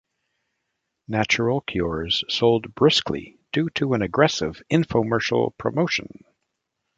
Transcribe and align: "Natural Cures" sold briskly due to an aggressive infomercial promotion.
"Natural 1.07 1.61
Cures" 1.61 2.23
sold 2.27 2.73
briskly 2.73 3.37
due 3.51 3.69
to 3.75 3.93
an 3.93 4.01
aggressive 4.01 4.59
infomercial 4.71 5.55
promotion. 5.59 6.23